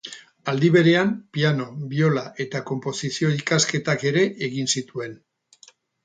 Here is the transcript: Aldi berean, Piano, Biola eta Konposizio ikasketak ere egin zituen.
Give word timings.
Aldi 0.51 0.69
berean, 0.75 1.09
Piano, 1.37 1.67
Biola 1.91 2.23
eta 2.45 2.61
Konposizio 2.69 3.29
ikasketak 3.41 4.05
ere 4.13 4.23
egin 4.47 4.71
zituen. 4.79 5.13